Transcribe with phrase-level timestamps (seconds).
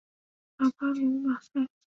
[0.57, 1.69] 卡巴卢马塞。